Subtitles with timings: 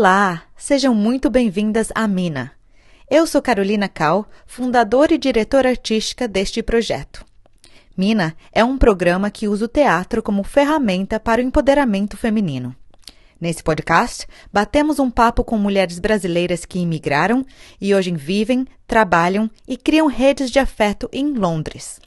[0.00, 2.52] Olá, sejam muito bem-vindas à Mina.
[3.10, 7.22] Eu sou Carolina Cal, fundadora e diretora artística deste projeto.
[7.94, 12.74] Mina é um programa que usa o teatro como ferramenta para o empoderamento feminino.
[13.40, 17.44] Nesse podcast, batemos um papo com mulheres brasileiras que imigraram
[17.80, 21.98] e hoje vivem, trabalham e criam redes de afeto em Londres.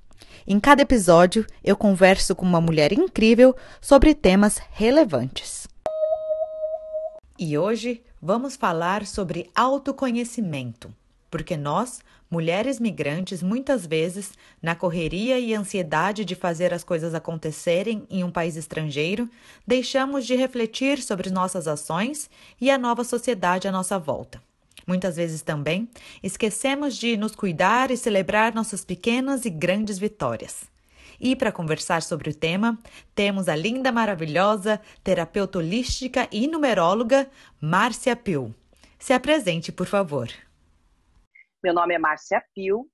[0.45, 5.67] Em cada episódio, eu converso com uma mulher incrível sobre temas relevantes.
[7.39, 10.93] E hoje vamos falar sobre autoconhecimento,
[11.33, 18.05] porque nós, mulheres migrantes, muitas vezes, na correria e ansiedade de fazer as coisas acontecerem
[18.07, 19.27] em um país estrangeiro,
[19.65, 22.29] deixamos de refletir sobre nossas ações
[22.61, 24.39] e a nova sociedade à nossa volta.
[24.85, 25.89] Muitas vezes também
[26.21, 30.65] esquecemos de nos cuidar e celebrar nossas pequenas e grandes vitórias.
[31.19, 32.77] E para conversar sobre o tema,
[33.15, 37.27] temos a linda, maravilhosa terapeuta holística e numeróloga
[37.59, 38.53] Márcia Pio.
[38.99, 40.29] Se apresente, por favor.
[41.63, 42.89] Meu nome é Márcia Pio,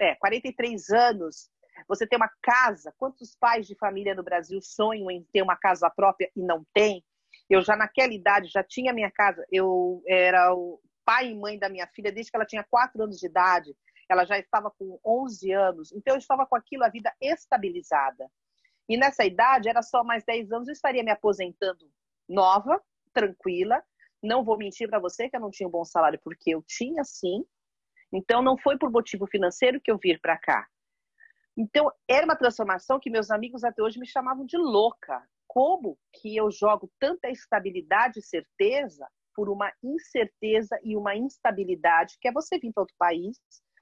[0.00, 1.50] é, 43 anos.
[1.88, 5.90] Você tem uma casa, quantos pais de família no Brasil sonham em ter uma casa
[5.90, 7.02] própria e não tem?
[7.48, 11.68] Eu já naquela idade já tinha minha casa, eu era o pai e mãe da
[11.68, 13.74] minha filha desde que ela tinha 4 anos de idade.
[14.10, 18.30] Ela já estava com 11 anos, então eu estava com aquilo, a vida estabilizada.
[18.88, 21.90] E nessa idade, era só mais 10 anos, eu estaria me aposentando
[22.28, 22.82] nova,
[23.12, 23.82] tranquila.
[24.22, 27.04] Não vou mentir para você que eu não tinha um bom salário, porque eu tinha
[27.04, 27.44] sim.
[28.10, 30.66] Então, não foi por motivo financeiro que eu vir para cá.
[31.56, 35.22] Então, era uma transformação que meus amigos até hoje me chamavam de louca.
[35.48, 42.28] Como que eu jogo tanta estabilidade e certeza por uma incerteza e uma instabilidade, que
[42.28, 43.38] é você vir para outro país,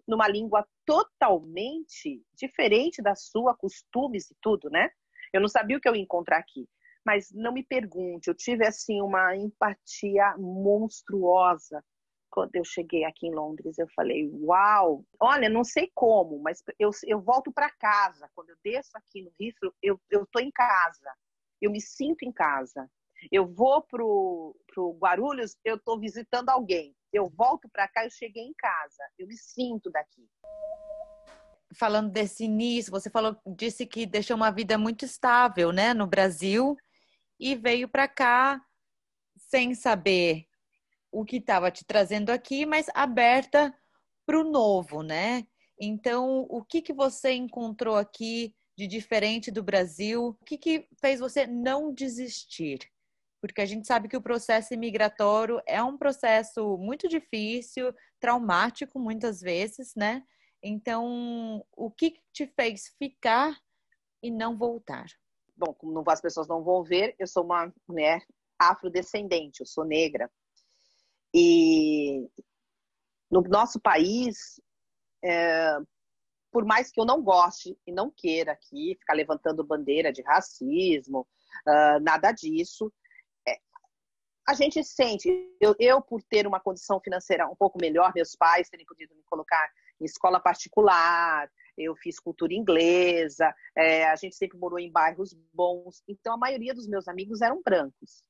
[0.06, 4.88] numa língua totalmente diferente da sua, costumes e tudo, né?
[5.32, 6.68] Eu não sabia o que eu ia encontrar aqui
[7.06, 11.80] mas não me pergunte, eu tive assim uma empatia monstruosa
[12.28, 13.78] quando eu cheguei aqui em Londres.
[13.78, 18.28] Eu falei, uau, olha, não sei como, mas eu, eu volto para casa.
[18.34, 21.08] Quando eu desço aqui no Heathrow, eu, eu tô em casa,
[21.60, 22.90] eu me sinto em casa.
[23.32, 26.94] Eu vou pro, pro Guarulhos, eu tô visitando alguém.
[27.12, 30.28] Eu volto para cá, eu cheguei em casa, eu me sinto daqui
[31.74, 36.76] falando desse início, você falou, disse que deixou uma vida muito estável, né, no Brasil
[37.38, 38.60] e veio para cá
[39.36, 40.46] sem saber
[41.12, 43.74] o que estava te trazendo aqui, mas aberta
[44.24, 45.46] para o novo, né?
[45.78, 50.28] Então, o que, que você encontrou aqui de diferente do Brasil?
[50.28, 52.78] O que, que fez você não desistir?
[53.40, 59.40] Porque a gente sabe que o processo imigratório é um processo muito difícil, traumático muitas
[59.40, 60.22] vezes, né?
[60.62, 63.56] Então, o que te fez ficar
[64.22, 65.06] e não voltar?
[65.56, 68.22] bom, como as pessoas não vão ver, eu sou uma mulher
[68.58, 70.30] afrodescendente, eu sou negra.
[71.34, 72.28] E
[73.30, 74.60] no nosso país,
[75.24, 75.78] é,
[76.56, 81.28] por mais que eu não goste e não queira aqui ficar levantando bandeira de racismo,
[81.68, 82.90] uh, nada disso,
[83.46, 83.58] é,
[84.48, 85.28] a gente sente,
[85.60, 89.22] eu, eu, por ter uma condição financeira um pouco melhor, meus pais terem podido me
[89.24, 89.70] colocar
[90.00, 96.02] em escola particular, eu fiz cultura inglesa, é, a gente sempre morou em bairros bons,
[96.08, 98.24] então a maioria dos meus amigos eram brancos,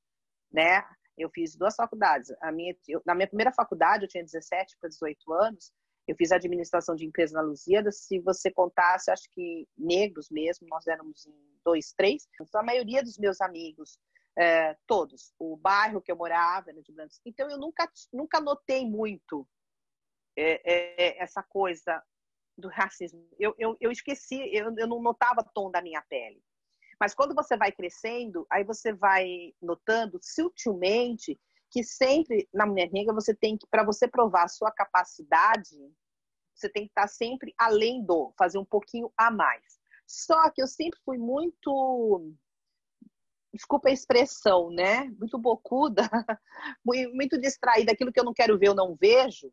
[0.51, 0.83] né?
[1.17, 2.29] Eu fiz duas faculdades.
[2.41, 5.71] A minha, eu, na minha primeira faculdade, eu tinha 17 para 18 anos,
[6.07, 7.91] eu fiz administração de empresa na Lusíada.
[7.91, 11.33] Se você contasse, acho que negros mesmo, nós éramos em
[11.63, 12.27] dois, três.
[12.41, 13.99] Então, a maioria dos meus amigos,
[14.37, 17.19] é, todos, o bairro que eu morava era de brancos.
[17.25, 19.45] Então, eu nunca, nunca notei muito
[20.37, 22.01] é, é, essa coisa
[22.57, 23.27] do racismo.
[23.37, 26.41] Eu, eu, eu esqueci, eu, eu não notava tom da minha pele.
[26.99, 31.39] Mas quando você vai crescendo, aí você vai notando sutilmente
[31.69, 35.77] que sempre na mulher negra você tem que, para você provar a sua capacidade,
[36.55, 39.79] você tem que estar sempre além do, fazer um pouquinho a mais.
[40.05, 42.31] Só que eu sempre fui muito,
[43.53, 45.03] desculpa a expressão, né?
[45.19, 46.01] Muito bocuda,
[46.83, 49.51] muito distraída, aquilo que eu não quero ver, eu não vejo.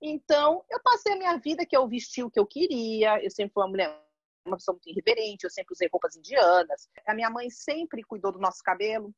[0.00, 3.52] Então, eu passei a minha vida que eu vesti o que eu queria, eu sempre
[3.54, 4.02] fui uma mulher
[4.44, 6.88] uma pessoa muito irreverente, eu sempre usei roupas indianas.
[7.06, 9.14] A minha mãe sempre cuidou do nosso cabelo.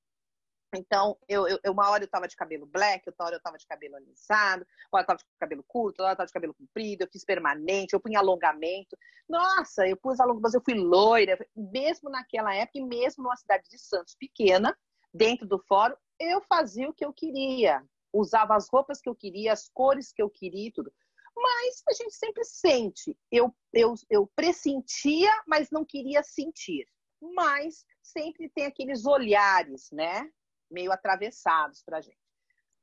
[0.75, 3.67] Então, eu, eu, uma hora eu tava de cabelo black, outra hora eu tava de
[3.67, 6.55] cabelo alisado, uma hora eu tava de cabelo curto, outra hora eu tava de cabelo
[6.55, 8.97] comprido, eu fiz permanente, eu punha alongamento.
[9.29, 13.79] Nossa, eu pus alongamento, eu fui loira, mesmo naquela época, e mesmo numa cidade de
[13.79, 14.77] Santos pequena,
[15.13, 17.83] dentro do fórum, eu fazia o que eu queria.
[18.13, 20.93] Usava as roupas que eu queria, as cores que eu queria e tudo.
[21.37, 23.19] Mas a gente sempre sente.
[23.31, 26.89] Eu, eu, eu pressentia, mas não queria sentir.
[27.21, 30.31] Mas sempre tem aqueles olhares, né?
[30.75, 32.19] Meio atravessados para a gente.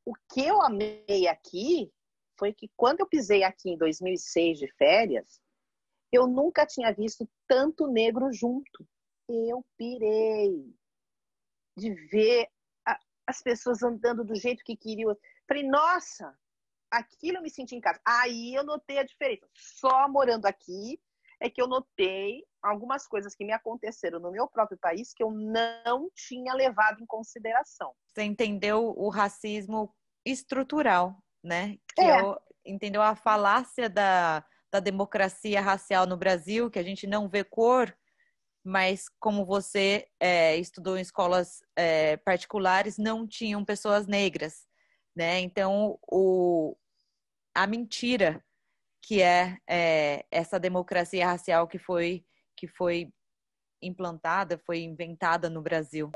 [0.05, 1.91] O que eu amei aqui
[2.39, 5.39] foi que quando eu pisei aqui em 2006 de férias,
[6.11, 8.87] eu nunca tinha visto tanto negro junto.
[9.29, 10.73] Eu pirei
[11.77, 12.47] de ver
[12.85, 15.15] a, as pessoas andando do jeito que queriam.
[15.47, 16.35] Falei, nossa,
[16.89, 18.01] aquilo eu me senti em casa.
[18.05, 19.47] Aí eu notei a diferença.
[19.53, 20.99] Só morando aqui
[21.41, 25.31] é que eu notei algumas coisas que me aconteceram no meu próprio país que eu
[25.31, 27.93] não tinha levado em consideração.
[28.07, 29.93] Você entendeu o racismo
[30.23, 31.77] estrutural, né?
[31.95, 32.21] Que é.
[32.21, 37.43] eu, entendeu a falácia da, da democracia racial no Brasil, que a gente não vê
[37.43, 37.91] cor,
[38.63, 44.67] mas como você é, estudou em escolas é, particulares, não tinham pessoas negras,
[45.15, 45.39] né?
[45.39, 46.77] Então, o,
[47.55, 48.43] a mentira
[49.01, 52.23] que é, é essa democracia racial que foi,
[52.55, 53.11] que foi
[53.81, 56.11] implantada, foi inventada no Brasil.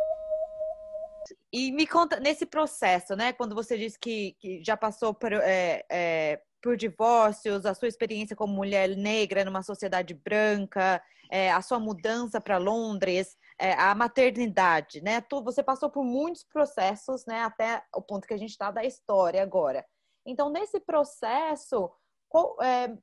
[1.52, 5.84] E me conta, nesse processo, né, quando você disse que, que já passou por, é,
[5.92, 11.02] é, por divórcios, a sua experiência como mulher negra numa sociedade branca,
[11.32, 16.44] é, a sua mudança para Londres, é, a maternidade, né, tu, você passou por muitos
[16.44, 19.84] processos, né, até o ponto que a gente está da história agora.
[20.26, 21.90] Então, nesse processo,
[22.30, 22.96] qual, é,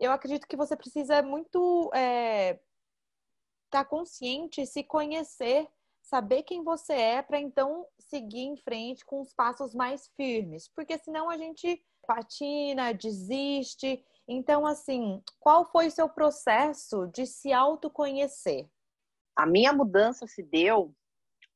[0.00, 2.60] eu acredito que você precisa muito estar é,
[3.70, 5.66] tá consciente, se conhecer,
[6.02, 10.96] saber quem você é, para então seguir em frente com os passos mais firmes, porque
[10.98, 14.02] senão a gente patina, desiste.
[14.26, 18.66] Então, assim, qual foi o seu processo de se autoconhecer?
[19.36, 20.94] A minha mudança se deu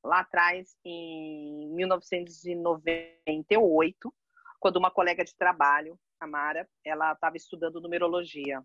[0.05, 4.15] lá atrás, em 1998,
[4.61, 5.99] quando uma colega de trabalho
[6.85, 8.63] ela estava estudando numerologia.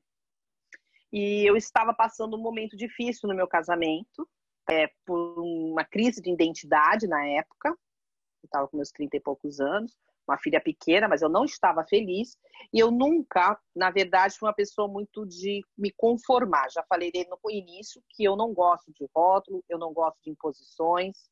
[1.12, 4.28] E eu estava passando um momento difícil no meu casamento,
[4.70, 7.70] é, por uma crise de identidade na época.
[7.70, 11.86] Eu estava com meus 30 e poucos anos, uma filha pequena, mas eu não estava
[11.86, 12.38] feliz.
[12.74, 16.70] E eu nunca, na verdade, fui uma pessoa muito de me conformar.
[16.70, 21.30] Já falei no início que eu não gosto de rótulo, eu não gosto de imposições,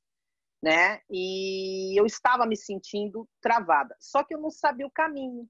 [0.63, 1.01] né?
[1.09, 3.95] E eu estava me sentindo travada.
[3.99, 5.47] Só que eu não sabia o caminho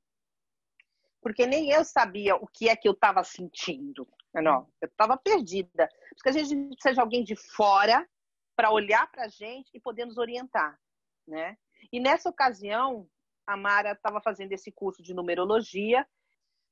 [1.25, 4.07] porque nem eu sabia o que é que eu estava sentindo.
[4.31, 5.89] Não, eu estava perdida.
[6.11, 8.07] Porque a gente precisa de alguém de fora
[8.55, 10.79] para olhar para a gente e poder nos orientar,
[11.27, 11.57] né?
[11.91, 13.09] E nessa ocasião,
[13.47, 16.07] a Mara estava fazendo esse curso de numerologia.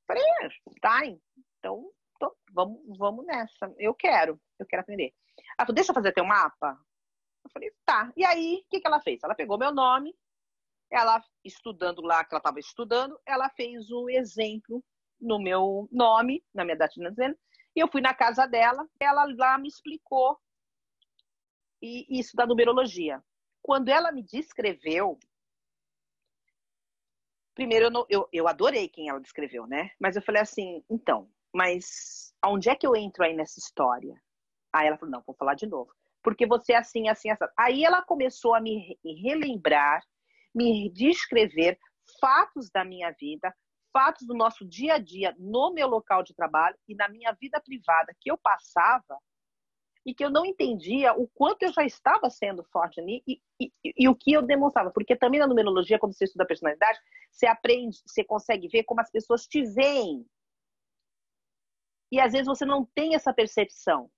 [0.06, 0.48] Falei, é,
[0.80, 3.74] tá, então tô, vamos, vamos nessa.
[3.76, 5.12] Eu quero, eu quero aprender.
[5.58, 6.78] Ela falou, deixa eu fazer teu mapa.
[7.44, 8.12] Eu falei, tá.
[8.16, 9.18] E aí, o que, que ela fez?
[9.24, 10.14] Ela pegou meu nome,
[10.94, 14.82] ela estudando lá, que ela estava estudando, ela fez o um exemplo
[15.20, 17.38] no meu nome, na minha data de nascimento,
[17.74, 20.38] e eu fui na casa dela, ela lá me explicou
[21.82, 23.22] e isso da numerologia.
[23.62, 25.18] Quando ela me descreveu,
[27.54, 29.90] primeiro eu, não, eu, eu adorei quem ela descreveu, né?
[29.98, 34.20] Mas eu falei assim, então, mas aonde é que eu entro aí nessa história?
[34.72, 35.92] Aí ela falou, não, vou falar de novo.
[36.22, 37.44] Porque você é assim, assim, assim.
[37.58, 40.02] Aí ela começou a me relembrar
[40.54, 41.78] me descrever
[42.20, 43.54] fatos da minha vida,
[43.92, 47.60] fatos do nosso dia a dia no meu local de trabalho e na minha vida
[47.60, 49.18] privada que eu passava
[50.06, 53.72] e que eu não entendia o quanto eu já estava sendo forte ali e, e,
[53.84, 54.90] e, o que eu demonstrava.
[54.90, 56.98] Porque também na numerologia, quando você estuda personalidade,
[57.30, 60.26] você aprende, você consegue ver como as pessoas te veem.
[62.12, 64.10] E às vezes você não tem essa percepção.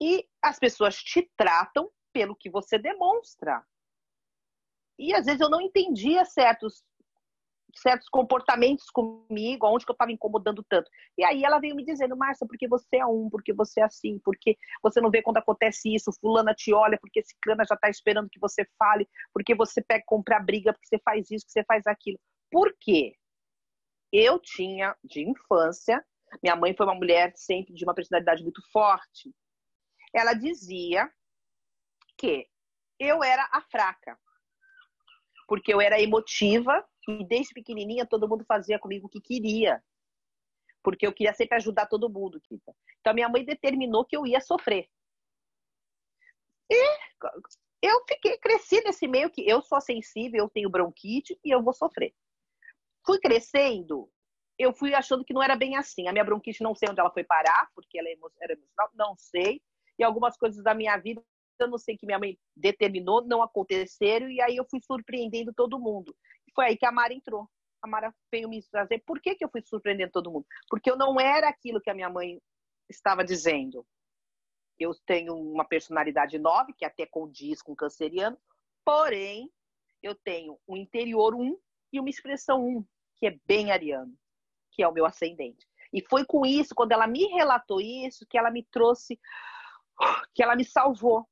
[0.00, 3.62] E as pessoas te tratam pelo que você demonstra.
[5.00, 6.84] E às vezes eu não entendia certos
[7.76, 10.90] certos comportamentos comigo, onde que eu estava incomodando tanto.
[11.16, 14.18] E aí ela veio me dizendo, Márcia, porque você é um, porque você é assim,
[14.24, 17.88] porque você não vê quando acontece isso, fulana te olha, porque esse cana já está
[17.88, 21.64] esperando que você fale, porque você pega comprar briga, porque você faz isso, que você
[21.64, 22.18] faz aquilo.
[22.50, 23.14] Por quê?
[24.12, 26.04] Eu tinha, de infância,
[26.42, 29.32] minha mãe foi uma mulher sempre de uma personalidade muito forte.
[30.12, 31.08] Ela dizia
[32.18, 32.48] que
[32.98, 34.18] eu era a fraca,
[35.50, 39.82] porque eu era emotiva e desde pequenininha todo mundo fazia comigo o que queria.
[40.80, 42.72] Porque eu queria sempre ajudar todo mundo, Kita.
[43.00, 44.88] Então minha mãe determinou que eu ia sofrer.
[46.70, 46.98] E
[47.82, 51.74] eu fiquei, cresci nesse meio que eu sou sensível, eu tenho bronquite e eu vou
[51.74, 52.14] sofrer.
[53.04, 54.08] Fui crescendo,
[54.56, 56.06] eu fui achando que não era bem assim.
[56.06, 58.08] A minha bronquite não sei onde ela foi parar, porque ela
[58.40, 59.60] era emocional, não sei.
[59.98, 61.20] E algumas coisas da minha vida
[61.60, 65.78] eu não sei que minha mãe determinou, não aconteceram, e aí eu fui surpreendendo todo
[65.78, 66.14] mundo.
[66.54, 67.48] Foi aí que a Mara entrou.
[67.82, 69.02] A Mara veio me trazer.
[69.06, 70.46] Por que, que eu fui surpreendendo todo mundo?
[70.68, 72.40] Porque eu não era aquilo que a minha mãe
[72.88, 73.86] estava dizendo.
[74.78, 78.38] Eu tenho uma personalidade nove, que até condiz com canceriano,
[78.84, 79.50] porém,
[80.02, 81.56] eu tenho um interior um
[81.92, 82.84] e uma expressão um,
[83.18, 84.14] que é bem ariano,
[84.72, 85.66] que é o meu ascendente.
[85.92, 89.18] E foi com isso, quando ela me relatou isso, que ela me trouxe,
[90.34, 91.28] que ela me salvou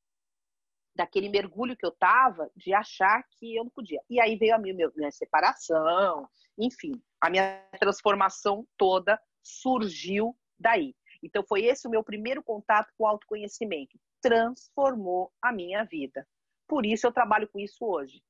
[0.98, 4.02] daquele mergulho que eu tava de achar que eu não podia.
[4.10, 6.28] E aí veio a minha, minha separação,
[6.58, 10.96] enfim, a minha transformação toda surgiu daí.
[11.22, 13.96] Então foi esse o meu primeiro contato com o autoconhecimento.
[14.20, 16.26] Transformou a minha vida.
[16.66, 18.20] Por isso eu trabalho com isso hoje.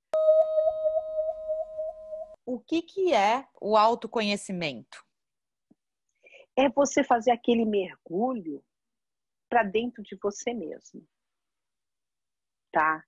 [2.45, 5.03] O que, que é o autoconhecimento?
[6.55, 8.63] É você fazer aquele mergulho
[9.49, 11.03] para dentro de você mesmo
[12.73, 13.03] tá?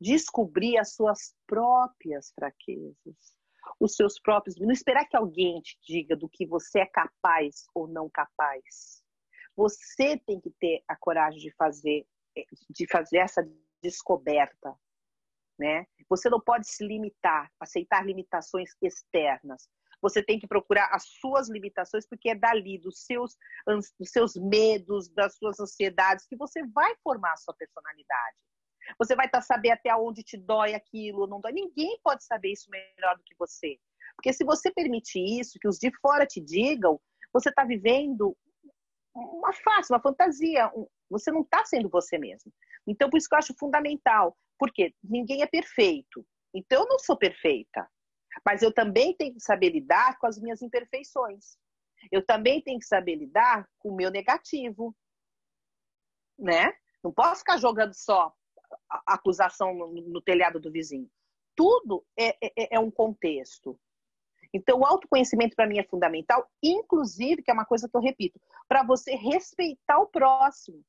[0.00, 3.36] Descobrir as suas próprias fraquezas,
[3.78, 4.56] os seus próprios.
[4.56, 9.02] Não esperar que alguém te diga do que você é capaz ou não capaz.
[9.56, 12.06] Você tem que ter a coragem de fazer,
[12.70, 13.46] de fazer essa
[13.82, 14.74] descoberta,
[15.58, 15.86] né?
[16.08, 19.68] Você não pode se limitar, aceitar limitações externas.
[20.02, 25.08] Você tem que procurar as suas limitações, porque é dali, dos seus, dos seus medos,
[25.08, 28.36] das suas ansiedades, que você vai formar a sua personalidade.
[28.98, 31.52] Você vai tá saber até onde te dói aquilo, não dói.
[31.52, 33.78] Ninguém pode saber isso melhor do que você.
[34.16, 37.00] Porque se você permitir isso, que os de fora te digam,
[37.32, 38.36] você está vivendo
[39.14, 40.70] uma face, uma fantasia.
[41.10, 42.52] Você não está sendo você mesmo.
[42.86, 44.36] Então, por isso que eu acho fundamental.
[44.58, 46.24] Porque ninguém é perfeito.
[46.54, 47.88] Então, eu não sou perfeita.
[48.44, 51.56] Mas eu também tenho que saber lidar com as minhas imperfeições.
[52.12, 54.94] Eu também tenho que saber lidar com o meu negativo.
[56.38, 56.72] Né?
[57.02, 58.32] Não posso ficar jogando só
[59.06, 61.10] acusação no, no telhado do vizinho.
[61.56, 63.78] Tudo é, é, é um contexto.
[64.52, 68.40] Então, o autoconhecimento para mim é fundamental, inclusive, que é uma coisa que eu repito,
[68.68, 70.80] para você respeitar o próximo.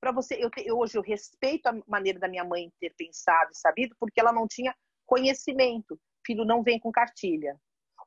[0.00, 3.56] Para você, eu, eu, hoje eu respeito a maneira da minha mãe ter pensado e
[3.56, 4.74] sabido, porque ela não tinha
[5.06, 5.98] conhecimento.
[6.26, 7.58] Filho não vem com cartilha.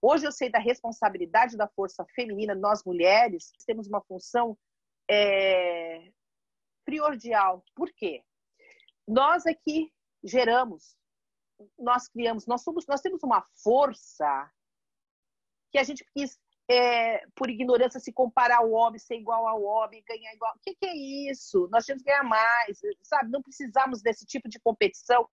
[0.02, 4.58] Hoje eu sei da responsabilidade da força feminina, nós mulheres temos uma função
[5.10, 6.12] é,
[6.86, 7.64] primordial.
[7.74, 8.24] Por quê?
[9.08, 9.92] Nós aqui
[10.24, 10.96] geramos,
[11.78, 14.52] nós criamos, nós somos, nós temos uma força
[15.72, 16.38] que a gente quis,
[16.70, 20.54] é, por ignorância, se comparar ao homem, ser igual ao homem, ganhar igual.
[20.56, 20.96] O que, que é
[21.32, 21.68] isso?
[21.72, 23.32] Nós temos que ganhar mais, sabe?
[23.32, 25.28] Não precisamos desse tipo de competição,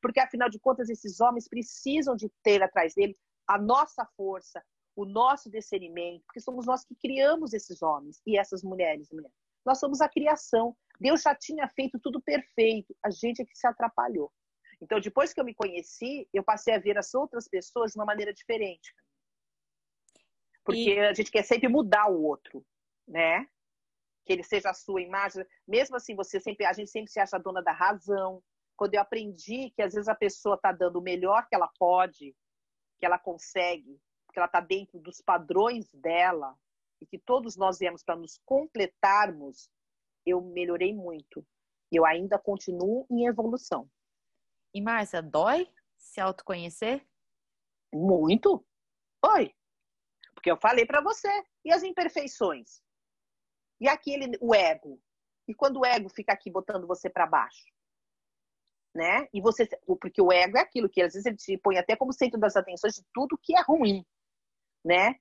[0.00, 3.16] porque afinal de contas esses homens precisam de ter atrás dele
[3.46, 4.62] a nossa força,
[4.96, 9.10] o nosso discernimento, porque somos nós que criamos esses homens e essas mulheres.
[9.10, 9.36] mulheres.
[9.64, 10.76] Nós somos a criação.
[11.00, 14.32] Deus já tinha feito tudo perfeito, a gente é que se atrapalhou.
[14.80, 18.04] Então, depois que eu me conheci, eu passei a ver as outras pessoas de uma
[18.04, 18.94] maneira diferente.
[20.64, 21.00] Porque e...
[21.00, 22.64] a gente quer sempre mudar o outro,
[23.06, 23.46] né?
[24.24, 25.44] Que ele seja a sua imagem.
[25.66, 28.42] Mesmo assim, você sempre, a gente sempre se acha dona da razão.
[28.76, 32.36] Quando eu aprendi que às vezes a pessoa está dando o melhor que ela pode,
[32.98, 34.00] que ela consegue,
[34.32, 36.56] que ela está dentro dos padrões dela,
[37.00, 39.70] e que todos nós viemos para nos completarmos,
[40.28, 41.46] eu melhorei muito.
[41.90, 43.90] Eu ainda continuo em evolução.
[44.74, 45.66] E Márcia, dói
[45.96, 47.06] se autoconhecer?
[47.92, 48.64] Muito.
[49.24, 49.54] Oi.
[50.34, 51.28] Porque eu falei para você.
[51.64, 52.82] E as imperfeições?
[53.80, 55.00] E aquele, o ego?
[55.46, 57.66] E quando o ego fica aqui botando você para baixo?
[58.94, 59.28] Né?
[59.32, 59.66] E você,
[60.00, 62.56] porque o ego é aquilo que às vezes ele te põe até como centro das
[62.56, 64.04] atenções de tudo que é ruim,
[64.84, 65.14] né?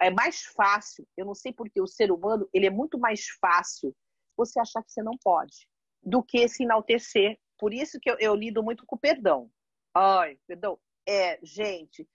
[0.00, 3.94] É mais fácil, eu não sei porque o ser humano, ele é muito mais fácil
[4.36, 5.68] você achar que você não pode,
[6.02, 7.38] do que se enaltecer.
[7.58, 9.50] Por isso que eu, eu lido muito com o perdão.
[9.94, 10.78] Ai, perdão.
[11.06, 12.08] É, gente,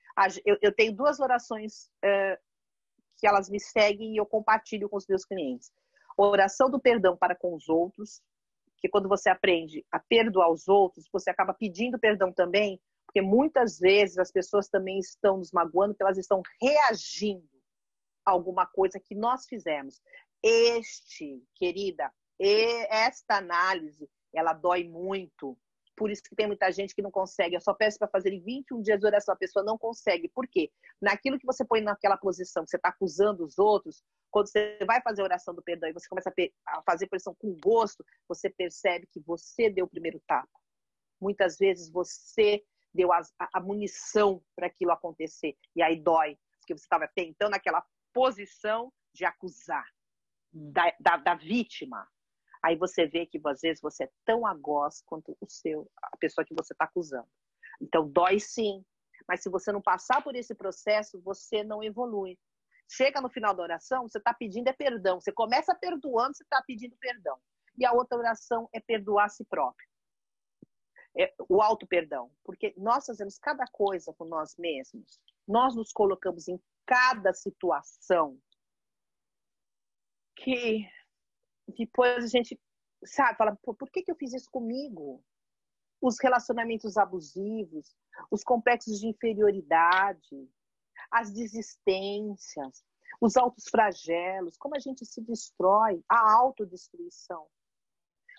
[0.45, 2.38] Eu, eu tenho duas orações uh,
[3.17, 5.71] que elas me seguem e eu compartilho com os meus clientes.
[6.17, 8.21] Oração do perdão para com os outros,
[8.79, 13.79] que quando você aprende a perdoar os outros, você acaba pedindo perdão também, porque muitas
[13.79, 17.47] vezes as pessoas também estão nos magoando, porque elas estão reagindo
[18.25, 20.01] a alguma coisa que nós fizemos.
[20.44, 25.58] Este, querida, esta análise, ela dói muito.
[25.96, 27.56] Por isso que tem muita gente que não consegue.
[27.56, 29.34] Eu só peço para fazer em 21 dias de oração.
[29.34, 30.29] A pessoa não consegue.
[30.29, 30.72] Por quê?
[31.01, 35.01] Naquilo que você põe naquela posição, que você está acusando os outros, quando você vai
[35.01, 36.32] fazer a oração do perdão e você começa
[36.67, 40.48] a fazer pressão com gosto, você percebe que você deu o primeiro tapa.
[41.20, 42.63] Muitas vezes você
[42.94, 43.22] deu a,
[43.53, 45.58] a munição para aquilo acontecer.
[45.75, 46.38] E aí dói.
[46.60, 49.88] Porque você estava até então naquela posição de acusar.
[50.51, 52.08] Da, da, da vítima.
[52.63, 56.46] Aí você vê que às vezes você é tão agós quanto o seu, a pessoa
[56.46, 57.27] que você está acusando.
[57.82, 58.84] Então dói sim,
[59.27, 62.38] mas se você não passar por esse processo, você não evolui.
[62.89, 65.20] Chega no final da oração, você está pedindo é perdão.
[65.20, 67.38] Você começa perdoando, você está pedindo perdão.
[67.77, 69.88] E a outra oração é perdoar a si próprio.
[71.18, 75.20] É o auto perdão, porque nós fazemos cada coisa com nós mesmos.
[75.48, 78.39] Nós nos colocamos em cada situação
[80.38, 80.88] que
[81.77, 82.60] depois a gente,
[83.03, 85.24] sabe, fala, por que, que eu fiz isso comigo?
[86.01, 87.96] Os relacionamentos abusivos,
[88.32, 90.50] os complexos de inferioridade,
[91.12, 92.84] as desistências,
[93.20, 97.48] os altos flagelos, como a gente se destrói, a autodestruição.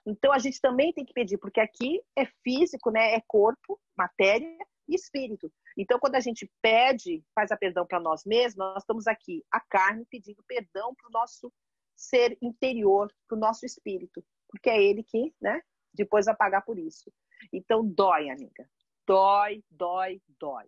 [0.07, 3.15] Então a gente também tem que pedir, porque aqui é físico, né?
[3.15, 4.57] É corpo, matéria
[4.89, 5.53] e espírito.
[5.77, 9.61] Então quando a gente pede, faz a perdão para nós mesmos, nós estamos aqui, a
[9.61, 11.53] carne pedindo perdão para o nosso
[11.99, 15.61] ser interior para o nosso espírito, porque é ele que, né,
[15.93, 17.13] depois vai pagar por isso.
[17.53, 18.71] Então dói, amiga.
[19.05, 20.67] Dói, dói, dói.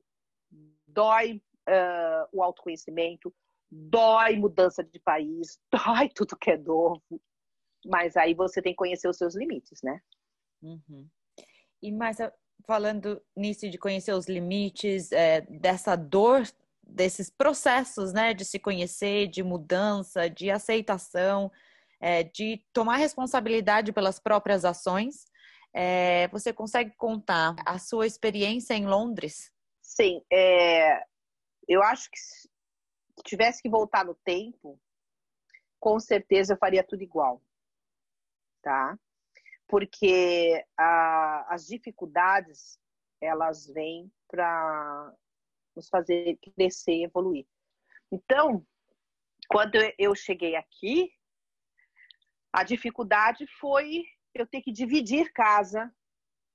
[0.87, 3.33] Dói uh, o autoconhecimento,
[3.71, 7.23] dói mudança de país, dói tudo que é novo.
[7.87, 10.01] Mas aí você tem que conhecer os seus limites, né?
[10.61, 11.09] Uhum.
[11.81, 12.19] E mais
[12.67, 16.43] falando nisso de conhecer os limites, é, dessa dor
[16.91, 21.51] desses processos, né, de se conhecer, de mudança, de aceitação,
[22.01, 25.27] é, de tomar responsabilidade pelas próprias ações.
[25.73, 29.53] É, você consegue contar a sua experiência em Londres?
[29.81, 31.03] Sim, é,
[31.69, 32.49] eu acho que se
[33.25, 34.81] tivesse que voltar no tempo,
[35.79, 37.41] com certeza eu faria tudo igual,
[38.63, 38.99] tá?
[39.69, 42.79] Porque a, as dificuldades
[43.21, 45.15] elas vêm para
[45.81, 47.47] nos fazer crescer, evoluir.
[48.13, 48.65] Então,
[49.49, 51.11] quando eu cheguei aqui,
[52.53, 55.93] a dificuldade foi eu ter que dividir casa,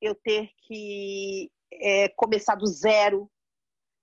[0.02, 3.30] eu ter que é, começar do zero.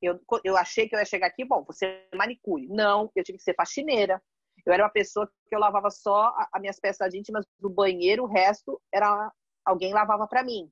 [0.00, 2.66] Eu, eu achei que eu ia chegar aqui, bom, você manicure.
[2.68, 4.20] Não, eu tive que ser faxineira.
[4.66, 8.26] Eu era uma pessoa que eu lavava só as minhas peças íntimas do banheiro, o
[8.26, 9.32] resto era
[9.64, 10.70] alguém lavava para mim.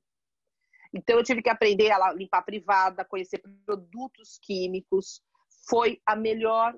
[0.93, 5.21] Então eu tive que aprender a limpar a privada, conhecer produtos químicos.
[5.69, 6.77] Foi a melhor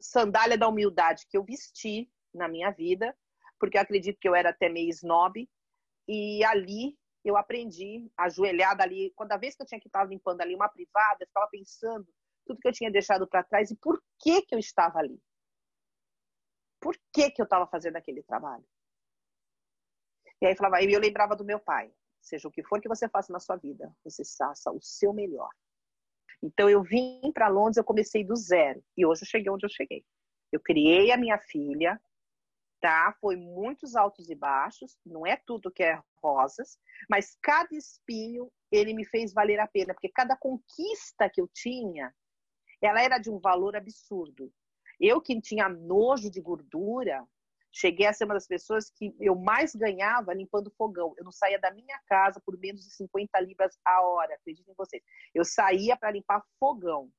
[0.00, 3.16] sandália da humildade que eu vesti na minha vida,
[3.58, 5.48] porque eu acredito que eu era até meio snob.
[6.08, 10.40] E ali eu aprendi, ajoelhada ali, quando a vez que eu tinha que estar limpando
[10.40, 12.06] ali uma privada, eu ficava pensando
[12.44, 15.22] tudo que eu tinha deixado para trás e por que que eu estava ali.
[16.80, 18.64] Por que que eu estava fazendo aquele trabalho?
[20.40, 23.32] E aí falava, eu lembrava do meu pai seja o que for que você faça
[23.32, 25.50] na sua vida, você faça o seu melhor.
[26.42, 29.70] Então eu vim para Londres, eu comecei do zero e hoje eu cheguei onde eu
[29.70, 30.04] cheguei.
[30.50, 32.00] Eu criei a minha filha,
[32.80, 33.16] tá?
[33.20, 38.92] Foi muitos altos e baixos, não é tudo que é rosas, mas cada espinho ele
[38.92, 42.12] me fez valer a pena, porque cada conquista que eu tinha,
[42.80, 44.52] ela era de um valor absurdo.
[45.00, 47.24] Eu que tinha nojo de gordura,
[47.74, 51.14] Cheguei a ser uma das pessoas que eu mais ganhava limpando fogão.
[51.16, 54.76] Eu não saía da minha casa por menos de 50 libras a hora, acreditem em
[54.76, 55.02] vocês.
[55.34, 57.10] Eu saía para limpar fogão.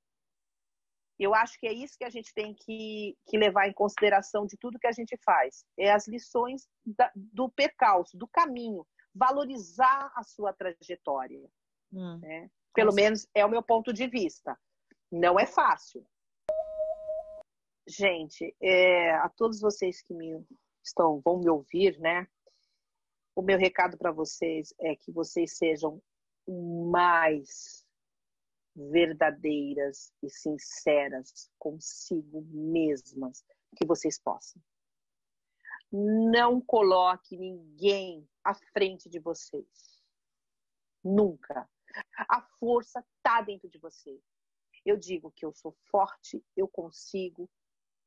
[1.18, 4.58] Eu acho que é isso que a gente tem que, que levar em consideração de
[4.58, 5.66] tudo que a gente faz.
[5.78, 8.86] É as lições da, do percalço, do caminho.
[9.14, 11.50] Valorizar a sua trajetória.
[11.92, 12.50] Hum, né?
[12.74, 14.58] Pelo menos é o meu ponto de vista.
[15.12, 16.06] Não é fácil.
[17.96, 20.44] Gente, é, a todos vocês que me
[20.84, 22.28] estão, vão me ouvir, né?
[23.36, 26.02] O meu recado para vocês é que vocês sejam
[26.48, 27.86] mais
[28.76, 33.46] verdadeiras e sinceras consigo mesmas
[33.78, 34.60] que vocês possam.
[35.92, 40.04] Não coloque ninguém à frente de vocês.
[41.04, 41.70] Nunca.
[42.28, 44.20] A força está dentro de você.
[44.84, 47.48] Eu digo que eu sou forte, eu consigo,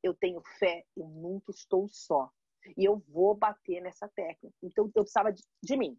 [0.03, 2.29] eu tenho fé, eu nunca estou só.
[2.77, 4.55] E eu vou bater nessa técnica.
[4.61, 5.97] Então, eu precisava de, de mim.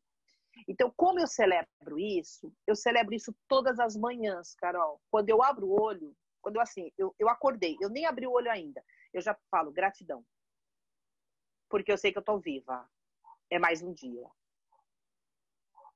[0.66, 2.52] Então, como eu celebro isso?
[2.66, 5.00] Eu celebro isso todas as manhãs, Carol.
[5.10, 8.32] Quando eu abro o olho, quando eu assim, eu, eu acordei, eu nem abri o
[8.32, 8.82] olho ainda,
[9.12, 10.24] eu já falo gratidão.
[11.68, 12.88] Porque eu sei que eu tô viva.
[13.50, 14.26] É mais um dia.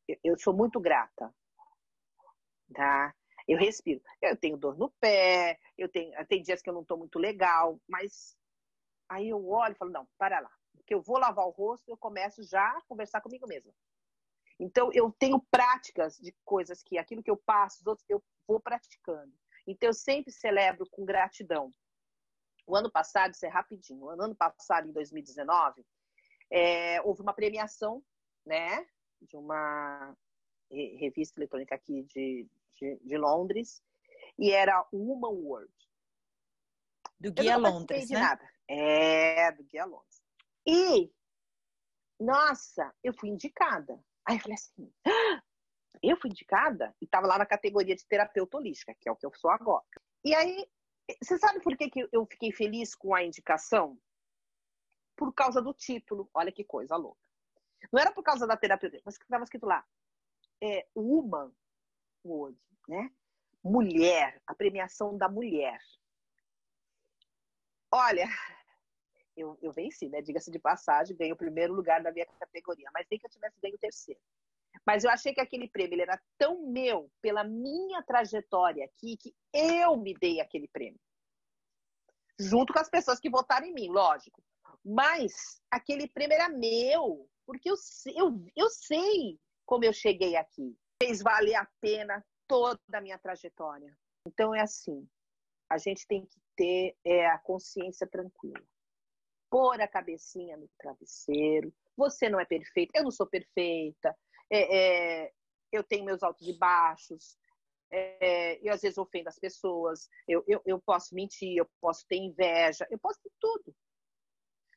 [0.07, 1.35] Eu, eu sou muito grata.
[2.75, 3.15] Tá?
[3.46, 4.00] Eu respiro.
[4.20, 7.81] Eu tenho dor no pé, eu tenho, tem dias que eu não tô muito legal,
[7.88, 8.37] mas
[9.09, 10.50] aí eu olho e falo, não, para lá.
[10.76, 13.72] Porque eu vou lavar o rosto, eu começo já a conversar comigo mesma.
[14.59, 18.61] Então, eu tenho práticas de coisas que aquilo que eu passo, os outros, eu vou
[18.61, 19.33] praticando.
[19.66, 21.72] Então, eu sempre celebro com gratidão.
[22.66, 25.85] O ano passado, isso é rapidinho, o ano passado, em 2019,
[26.50, 28.05] é, houve uma premiação,
[28.46, 28.87] né,
[29.20, 30.16] de uma
[30.70, 32.48] revista eletrônica aqui de,
[32.83, 33.81] de, de Londres,
[34.37, 35.73] e era Woman World.
[37.21, 38.18] Do Guia Londres, né?
[38.18, 38.51] Nada.
[38.68, 40.21] É, do Guia Londres.
[40.66, 41.12] E,
[42.18, 44.03] nossa, eu fui indicada.
[44.27, 45.42] Aí eu falei assim, ah,
[46.03, 49.27] eu fui indicada e estava lá na categoria de terapeuta holística, que é o que
[49.27, 49.85] eu sou agora.
[50.25, 50.68] E aí,
[51.23, 53.97] você sabe por que, que eu fiquei feliz com a indicação?
[55.16, 56.29] Por causa do título.
[56.35, 57.21] Olha que coisa louca.
[57.92, 59.85] Não era por causa da terapeuta, mas que estava escrito lá.
[60.61, 61.53] É, Woman
[62.25, 63.11] World, né?
[63.62, 65.79] Mulher, a premiação da mulher.
[67.90, 68.27] Olha,
[69.37, 70.21] eu, eu venci, né?
[70.21, 73.61] Diga-se de passagem, ganhei o primeiro lugar da minha categoria, mas nem que eu tivesse
[73.61, 74.21] ganho o terceiro.
[74.87, 79.35] Mas eu achei que aquele prêmio ele era tão meu, pela minha trajetória aqui, que
[79.53, 80.99] eu me dei aquele prêmio.
[82.38, 84.42] Junto com as pessoas que votaram em mim, lógico.
[84.85, 87.75] Mas aquele prêmio era meu, porque eu,
[88.16, 90.77] eu, eu sei como eu cheguei aqui.
[91.01, 93.97] Fez valer a pena toda a minha trajetória.
[94.27, 95.09] Então é assim,
[95.71, 98.62] a gente tem que ter é, a consciência tranquila
[99.53, 101.71] pôr a cabecinha no travesseiro.
[101.95, 104.17] Você não é perfeita, eu não sou perfeita,
[104.51, 105.33] é, é,
[105.71, 107.37] eu tenho meus altos e baixos,
[107.91, 112.17] é, eu às vezes ofendo as pessoas, eu, eu, eu posso mentir, eu posso ter
[112.17, 113.75] inveja, eu posso ter tudo.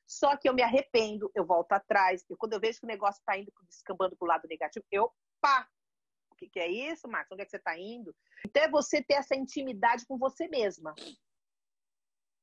[0.05, 3.19] Só que eu me arrependo, eu volto atrás, e quando eu vejo que o negócio
[3.19, 5.09] está indo descambando para o lado negativo, eu
[5.39, 5.69] pá!
[6.35, 7.31] O que, que é isso, Marcos?
[7.31, 8.13] Onde é que você está indo?
[8.45, 10.93] Então é você ter essa intimidade com você mesma.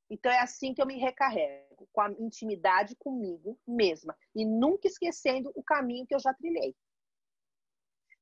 [0.08, 5.52] Então é assim que eu me recarrego, com a intimidade comigo mesma e nunca esquecendo
[5.54, 6.74] o caminho que eu já trilhei.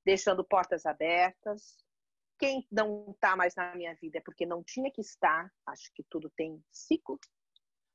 [0.05, 1.77] Deixando portas abertas.
[2.37, 5.53] Quem não está mais na minha vida é porque não tinha que estar.
[5.67, 7.19] Acho que tudo tem ciclo.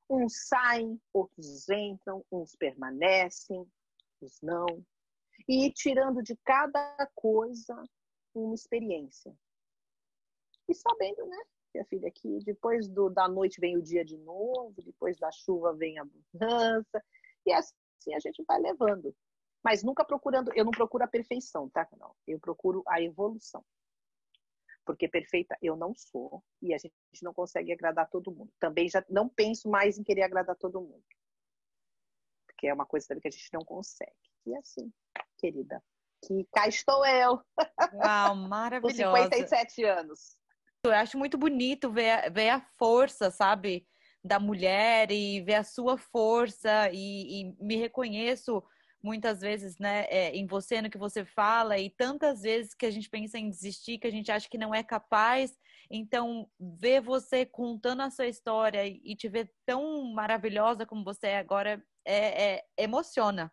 [0.08, 4.66] Uns saem, outros entram, uns permanecem, outros não.
[5.48, 7.82] E ir tirando de cada coisa
[8.34, 9.34] uma experiência.
[10.68, 11.38] E sabendo, né?
[11.76, 15.74] minha filha, que depois do, da noite vem o dia de novo, depois da chuva
[15.74, 17.04] vem a mudança,
[17.44, 17.74] e assim
[18.14, 19.14] a gente vai levando.
[19.62, 22.14] Mas nunca procurando, eu não procuro a perfeição, tá, não?
[22.26, 23.64] Eu procuro a evolução.
[24.84, 28.52] Porque perfeita eu não sou, e a gente não consegue agradar todo mundo.
[28.60, 31.04] Também já não penso mais em querer agradar todo mundo.
[32.46, 34.14] Porque é uma coisa que a gente não consegue.
[34.46, 34.92] E assim,
[35.38, 35.82] querida,
[36.24, 37.40] que cá estou eu.
[37.94, 39.04] Uau, maravilhosa.
[39.04, 40.36] Com 57 anos.
[40.84, 43.86] Eu acho muito bonito ver, ver a força, sabe,
[44.22, 48.62] da mulher e ver a sua força e, e me reconheço
[49.02, 52.90] muitas vezes, né, é, em você, no que você fala e tantas vezes que a
[52.90, 55.56] gente pensa em desistir, que a gente acha que não é capaz.
[55.88, 61.38] Então, ver você contando a sua história e te ver tão maravilhosa como você é
[61.38, 63.52] agora é, é emociona.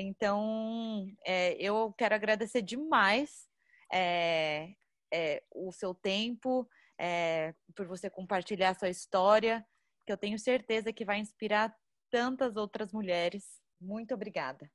[0.00, 3.48] Então, é, eu quero agradecer demais
[3.92, 4.76] é,
[5.12, 9.66] é, o seu tempo, é, por você compartilhar a sua história,
[10.06, 11.76] que eu tenho certeza que vai inspirar
[12.12, 13.60] tantas outras mulheres.
[13.80, 14.70] Muito obrigada.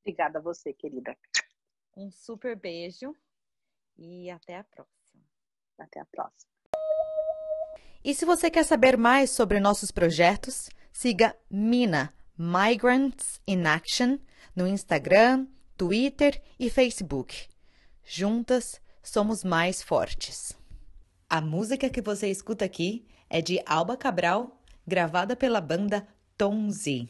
[0.00, 1.16] Obrigada a você, querida.
[1.96, 3.14] Um super beijo
[3.96, 5.24] e até a próxima.
[5.78, 6.50] Até a próxima.
[8.02, 14.18] E se você quer saber mais sobre nossos projetos, siga Mina Migrants in Action
[14.54, 17.48] no Instagram, Twitter e Facebook.
[18.04, 20.52] Juntas somos mais fortes.
[21.28, 27.08] A música que você escuta aqui é de Alba Cabral, gravada pela banda Tom Z.